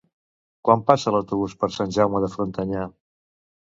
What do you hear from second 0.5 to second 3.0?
Quan passa l'autobús per Sant Jaume de Frontanyà?